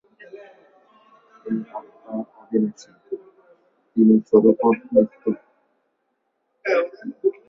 [1.45, 2.91] এই আত্মা অবিনাশী,
[3.97, 5.23] তিনি স্বরূপত নিত্য।